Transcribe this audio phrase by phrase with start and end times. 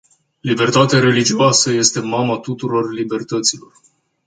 [0.41, 3.71] Libertatea religioasă este mama tuturor libertăților.